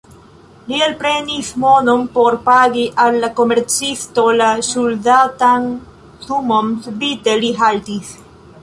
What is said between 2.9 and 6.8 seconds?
al la komercisto la ŝuldatan sumon,